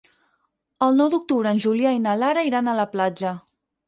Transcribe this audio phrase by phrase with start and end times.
[0.85, 3.35] El nou d'octubre en Julià i na Lara iran a la platja.